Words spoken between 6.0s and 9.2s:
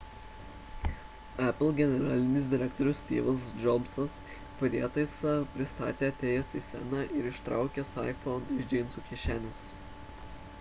atėjęs į sceną ir išsitraukęs iphone iš džinsų